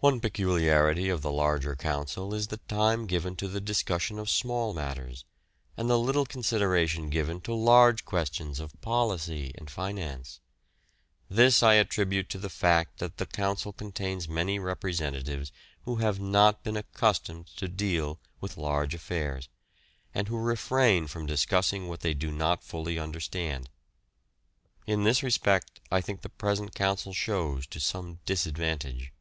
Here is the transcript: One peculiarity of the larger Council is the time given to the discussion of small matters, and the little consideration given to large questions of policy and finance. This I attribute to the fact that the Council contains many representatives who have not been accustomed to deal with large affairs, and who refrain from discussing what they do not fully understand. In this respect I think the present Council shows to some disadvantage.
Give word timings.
One 0.00 0.20
peculiarity 0.20 1.08
of 1.08 1.22
the 1.22 1.32
larger 1.32 1.74
Council 1.74 2.34
is 2.34 2.48
the 2.48 2.58
time 2.58 3.06
given 3.06 3.34
to 3.36 3.48
the 3.48 3.62
discussion 3.62 4.18
of 4.18 4.28
small 4.28 4.74
matters, 4.74 5.24
and 5.74 5.88
the 5.88 5.98
little 5.98 6.26
consideration 6.26 7.08
given 7.08 7.40
to 7.40 7.54
large 7.54 8.04
questions 8.04 8.60
of 8.60 8.78
policy 8.82 9.52
and 9.54 9.70
finance. 9.70 10.40
This 11.30 11.62
I 11.62 11.76
attribute 11.76 12.28
to 12.28 12.38
the 12.38 12.50
fact 12.50 12.98
that 12.98 13.16
the 13.16 13.24
Council 13.24 13.72
contains 13.72 14.28
many 14.28 14.58
representatives 14.58 15.50
who 15.86 15.96
have 15.96 16.20
not 16.20 16.62
been 16.62 16.76
accustomed 16.76 17.46
to 17.56 17.66
deal 17.66 18.20
with 18.38 18.58
large 18.58 18.92
affairs, 18.92 19.48
and 20.14 20.28
who 20.28 20.36
refrain 20.38 21.06
from 21.06 21.24
discussing 21.24 21.88
what 21.88 22.00
they 22.00 22.12
do 22.12 22.30
not 22.30 22.62
fully 22.62 22.98
understand. 22.98 23.70
In 24.86 25.04
this 25.04 25.22
respect 25.22 25.80
I 25.90 26.02
think 26.02 26.20
the 26.20 26.28
present 26.28 26.74
Council 26.74 27.14
shows 27.14 27.66
to 27.68 27.80
some 27.80 28.18
disadvantage. 28.26 29.14